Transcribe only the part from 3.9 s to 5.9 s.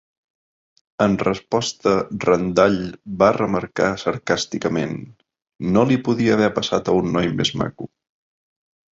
sarcàsticament: No